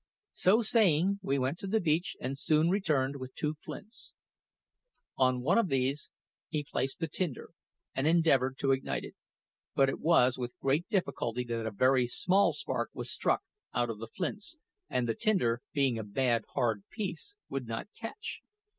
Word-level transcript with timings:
So 0.33 0.63
saying, 0.63 1.19
he 1.23 1.37
went 1.37 1.59
to 1.59 1.67
the 1.67 1.79
beach, 1.79 2.17
and 2.19 2.35
soon 2.35 2.71
returned 2.71 3.17
with 3.17 3.35
two 3.35 3.53
flints. 3.63 4.13
On 5.15 5.41
one 5.43 5.59
of 5.59 5.67
these 5.67 6.09
he 6.49 6.63
placed 6.67 6.97
the 6.97 7.07
tinder, 7.07 7.51
and 7.93 8.07
endeavoured 8.07 8.57
to 8.61 8.71
ignite 8.71 9.03
it; 9.03 9.13
but 9.75 9.89
it 9.89 9.99
was 9.99 10.39
with 10.39 10.57
great 10.59 10.89
difficulty 10.89 11.43
that 11.43 11.67
a 11.67 11.71
very 11.71 12.07
small 12.07 12.51
spark 12.51 12.89
was 12.93 13.11
struck 13.13 13.43
out 13.75 13.91
of 13.91 13.99
the 13.99 14.07
flints, 14.07 14.57
and 14.89 15.07
the 15.07 15.13
tinder, 15.13 15.61
being 15.71 15.99
a 15.99 16.03
bad, 16.03 16.45
hard 16.55 16.83
piece, 16.89 17.35
would 17.47 17.67
not 17.67 17.87
catch. 17.95 18.41